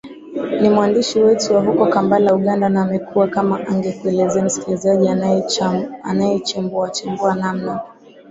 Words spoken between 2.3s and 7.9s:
uganda na amekuwaa kama angekueleza msikilizaji anachembuachembua namna